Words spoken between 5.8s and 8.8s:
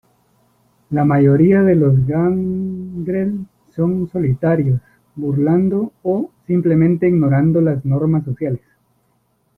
o simplemente ignorando las normas sociales.